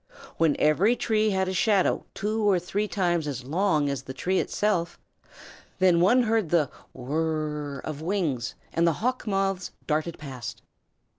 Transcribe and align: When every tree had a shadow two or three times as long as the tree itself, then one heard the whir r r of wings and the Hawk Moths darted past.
When 0.37 0.55
every 0.57 0.95
tree 0.95 1.29
had 1.29 1.47
a 1.47 1.53
shadow 1.53 2.03
two 2.15 2.41
or 2.49 2.57
three 2.57 2.87
times 2.87 3.27
as 3.27 3.45
long 3.45 3.87
as 3.87 4.01
the 4.01 4.15
tree 4.15 4.39
itself, 4.39 4.97
then 5.77 6.01
one 6.01 6.23
heard 6.23 6.49
the 6.49 6.71
whir 6.91 7.73
r 7.73 7.73
r 7.75 7.79
of 7.81 8.01
wings 8.01 8.55
and 8.73 8.87
the 8.87 8.93
Hawk 9.05 9.27
Moths 9.27 9.69
darted 9.85 10.17
past. 10.17 10.63